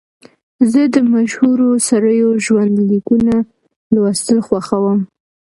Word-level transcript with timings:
زه 0.71 0.81
د 0.93 0.95
مشهورو 1.13 1.69
سړیو 1.87 2.29
ژوند 2.45 2.73
لیکونه 2.91 3.33
لوستل 3.93 4.37
خوښوم. 4.47 4.99